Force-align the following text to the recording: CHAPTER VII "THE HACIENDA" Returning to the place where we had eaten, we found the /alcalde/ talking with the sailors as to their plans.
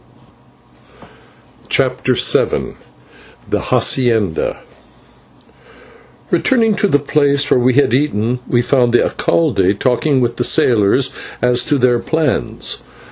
CHAPTER 1.69 2.15
VII 2.15 2.73
"THE 3.47 3.59
HACIENDA" 3.59 4.57
Returning 6.31 6.73
to 6.77 6.87
the 6.87 6.97
place 6.97 7.51
where 7.51 7.59
we 7.59 7.75
had 7.75 7.93
eaten, 7.93 8.39
we 8.47 8.63
found 8.63 8.93
the 8.93 8.97
/alcalde/ 9.07 9.77
talking 9.77 10.19
with 10.19 10.37
the 10.37 10.43
sailors 10.43 11.11
as 11.39 11.63
to 11.65 11.77
their 11.77 11.99
plans. 11.99 12.79